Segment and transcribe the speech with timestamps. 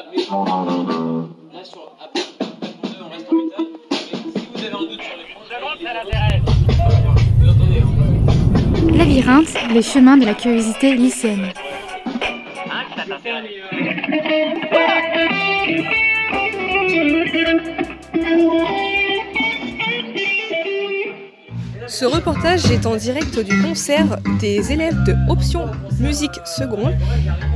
[0.00, 0.16] table.
[0.16, 2.22] Mais là, sur, après,
[3.02, 3.66] on reste en métal.
[3.90, 5.24] Mais si vous avez un doute sur les
[7.38, 8.96] vous entendez, hein.
[8.96, 11.52] Labyrinthe, les chemins de la curiosité lycéenne.
[13.22, 13.42] Faire
[21.90, 25.66] Ce reportage est en direct du concert des élèves de option
[25.98, 26.94] musique seconde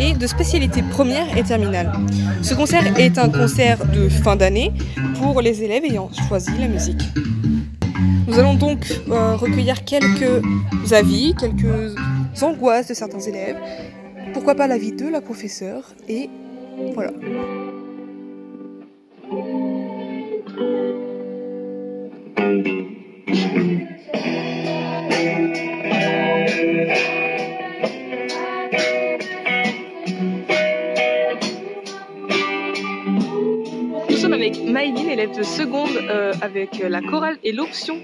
[0.01, 1.93] et de spécialité première et terminale.
[2.43, 4.73] Ce concert est un concert de fin d'année
[5.19, 7.01] pour les élèves ayant choisi la musique.
[8.27, 10.43] Nous allons donc euh, recueillir quelques
[10.93, 11.95] avis, quelques
[12.43, 13.57] angoisses de certains élèves,
[14.33, 16.29] pourquoi pas l'avis de la professeure et
[16.93, 17.13] voilà.
[34.25, 38.01] Sommes avec Maïline, élève de seconde euh, avec la chorale et l'option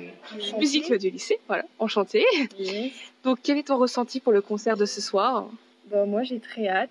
[0.59, 1.39] musique du lycée.
[1.49, 2.27] Voilà, enchantée.
[3.25, 5.49] Donc, quel est ton ressenti pour le concert de ce soir?
[5.91, 6.91] Bah, moi, j'ai très hâte.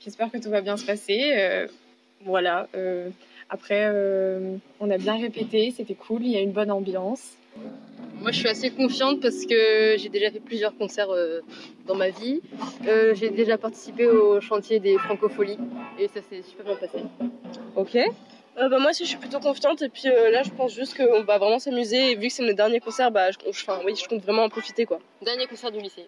[0.00, 1.32] J'espère que tout va bien se passer.
[1.36, 1.68] Euh,
[2.24, 2.66] voilà.
[2.74, 3.08] euh,
[3.48, 7.34] après, euh, on a bien répété, c'était cool, il y a une bonne ambiance.
[8.20, 11.40] Moi, je suis assez confiante parce que j'ai déjà fait plusieurs concerts euh,
[11.86, 12.40] dans ma vie.
[12.88, 15.58] Euh, j'ai déjà participé au chantier des francopholies
[16.00, 16.98] et ça s'est super bien passé.
[17.76, 17.96] Ok.
[18.58, 20.96] Euh, bah, moi aussi je suis plutôt confiante et puis euh, là je pense juste
[20.96, 23.80] qu'on va vraiment s'amuser et vu que c'est notre dernier concert bah je, je- enfin,
[23.84, 24.98] oui, je compte vraiment en profiter quoi.
[25.22, 26.06] Dernier concert du lycée.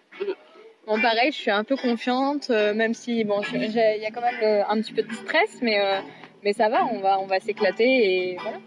[0.87, 4.09] Bon, pareil, je suis un peu confiante, euh, même si bon, je- il y a
[4.11, 5.99] quand même euh, un petit peu de stress, mais euh,
[6.43, 7.85] mais ça va, on va on va s'éclater
[8.31, 8.57] et voilà.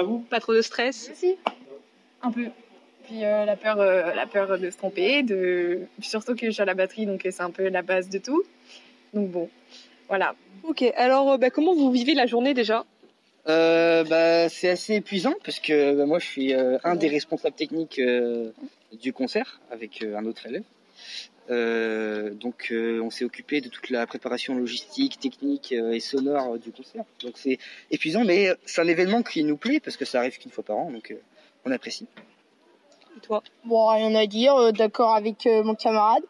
[0.00, 0.20] À vous.
[0.30, 1.10] Pas trop de stress?
[1.14, 1.36] Si,
[2.22, 2.46] un peu.
[3.04, 5.80] Puis euh, la, peur, euh, la peur de se tromper, de...
[6.00, 8.42] surtout que je suis à la batterie, donc c'est un peu la base de tout.
[9.12, 9.50] Donc bon,
[10.08, 10.34] voilà.
[10.62, 12.84] Ok, alors bah, comment vous vivez la journée déjà?
[13.48, 17.56] Euh, bah, c'est assez épuisant parce que bah, moi je suis euh, un des responsables
[17.56, 18.50] techniques euh,
[18.92, 20.64] du concert avec euh, un autre élève.
[21.50, 26.70] Euh, donc euh, on s'est occupé de toute la préparation logistique, technique et sonore du
[26.70, 27.04] concert.
[27.22, 27.58] Donc c'est
[27.90, 30.76] épuisant, mais c'est un événement qui nous plaît parce que ça arrive qu'une fois par
[30.76, 31.14] an, donc
[31.64, 32.06] on apprécie.
[33.16, 36.22] Et toi Bon rien à dire, euh, d'accord avec euh, mon camarade.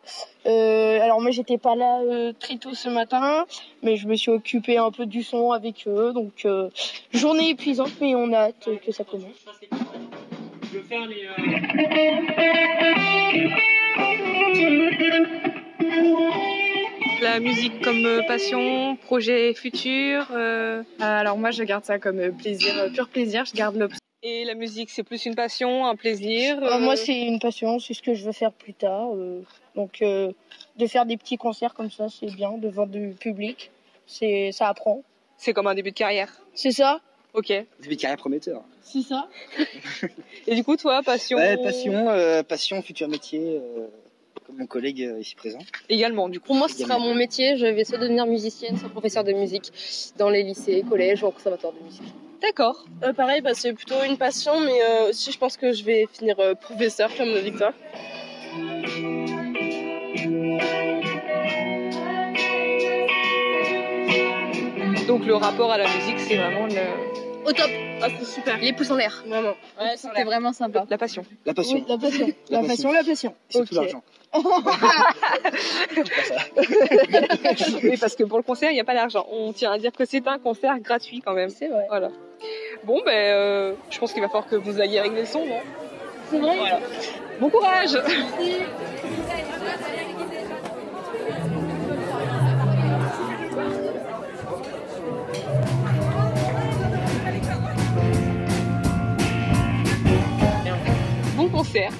[0.46, 3.44] Euh, alors moi j'étais pas là euh, très tôt ce matin,
[3.82, 6.70] mais je me suis occupé un peu du son avec eux, donc euh,
[7.12, 9.30] journée épuisante mais on a hâte que ça commence.
[10.72, 11.28] Je veux faire les.
[17.22, 23.08] La musique comme passion, projet futur euh, Alors moi, je garde ça comme plaisir, pur
[23.08, 23.44] plaisir.
[23.44, 23.98] Je garde l'option.
[24.22, 27.78] Et la musique, c'est plus une passion, un plaisir Euh, euh, moi c'est une passion,
[27.78, 29.14] c'est ce que je veux faire plus tard.
[29.14, 29.40] euh,
[29.74, 30.32] donc euh,
[30.76, 33.70] de faire des petits concerts comme ça, c'est bien devant du public,
[34.06, 35.02] c'est ça apprend.
[35.38, 36.30] c'est comme un début de carrière.
[36.54, 37.00] C'est ça
[37.32, 37.46] Ok.
[37.80, 38.62] Début de carrière prometteur.
[38.82, 39.28] C'est ça.
[40.48, 43.86] Et du coup, toi, passion Ouais, passion, euh, passion, futur métier, euh,
[44.44, 45.60] comme mon collègue euh, ici présent.
[45.88, 46.46] Également, du coup.
[46.46, 47.56] Pour moi, ce sera mon métier.
[47.56, 49.70] Je vais soit devenir musicienne, soit professeur de musique
[50.18, 52.02] dans les lycées, collèges ou conservatoire de musique.
[52.40, 52.84] D'accord.
[53.04, 56.08] Euh, pareil, bah, c'est plutôt une passion, mais euh, aussi je pense que je vais
[56.12, 57.72] finir euh, professeur comme Victor.
[65.06, 67.70] Donc le rapport à la musique, c'est vraiment le- Au top
[68.02, 69.22] Ah, c'est super, Les pouces en l'air.
[69.26, 69.54] vraiment.
[69.78, 70.84] Ouais, c'était vraiment sympa.
[70.88, 71.24] la passion.
[71.44, 71.78] La passion.
[71.78, 72.26] Oui, la passion.
[72.48, 73.34] La La passion, la passion.
[73.50, 73.82] Et surtout Ok.
[73.82, 74.02] l'argent.
[77.82, 79.26] oui, parce que pour le concert, il n'y a pas d'argent.
[79.30, 81.50] On tient à dire que c'est un concert gratuit quand même.
[81.50, 81.86] C'est vrai.
[81.88, 82.10] Voilà.
[82.84, 85.60] Bon, ben, euh, je pense qu'il va falloir que vous alliez régler le son, non?
[86.30, 86.56] C'est vrai.
[86.56, 86.80] Voilà.
[87.40, 87.98] Bon courage
[101.36, 101.92] Bon concert.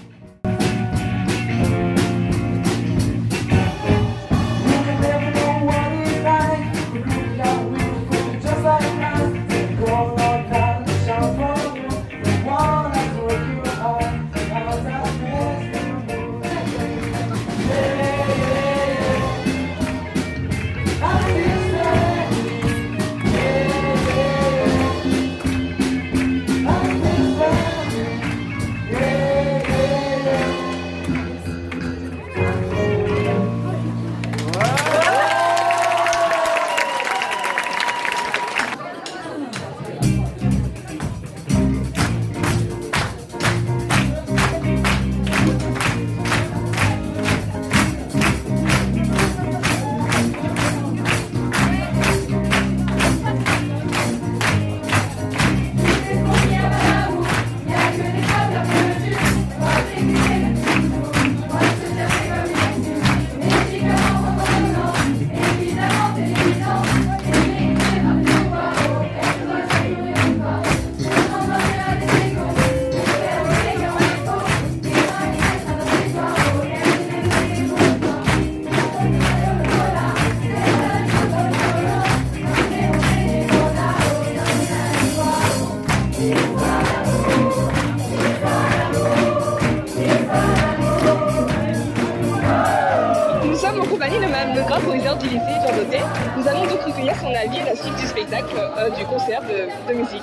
[94.80, 96.00] Mme Legrand, proviseur du lycée Jean Daudet.
[96.36, 99.92] Nous allons donc recueillir son avis à la suite du spectacle euh, du concert de,
[99.92, 100.22] de musique.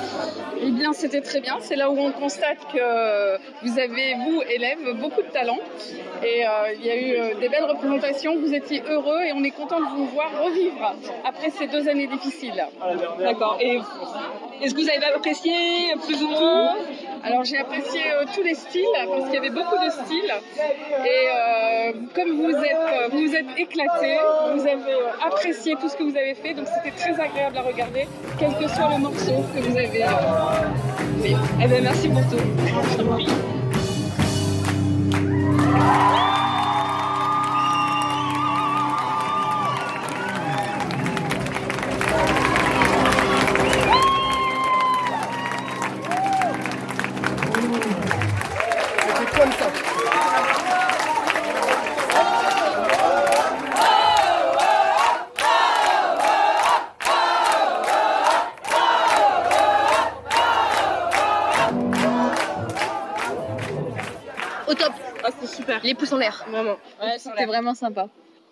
[0.62, 1.57] Eh bien, c'était très bien.
[1.62, 5.59] C'est là où on constate que vous avez, vous, élèves, beaucoup de talent.
[6.24, 8.38] Et euh, il y a eu euh, des belles représentations.
[8.38, 10.95] Vous étiez heureux et on est content de vous voir revivre
[11.25, 12.65] après ces deux années difficiles.
[13.19, 13.57] D'accord.
[13.62, 13.80] Et
[14.62, 15.53] est-ce que vous avez apprécié
[16.06, 16.47] plus ou moins
[17.38, 20.34] Alors, j'ai apprécié euh, tous les styles parce qu'il y avait beaucoup de styles.
[21.06, 24.18] Et euh, comme vous êtes, vous vous êtes éclatés,
[24.56, 26.56] vous avez euh, apprécié tout ce que vous avez fait.
[26.56, 28.07] Donc, c'était très agréable à regarder,
[28.39, 30.07] quel que soit le morceau que vous avez euh,
[31.22, 31.36] fait.
[31.62, 32.38] Eh bien, merci pour tout.
[65.83, 66.45] Les pouces en l'air.
[66.50, 66.77] Vraiment.
[67.01, 68.07] Ouais, c'était vraiment sympa.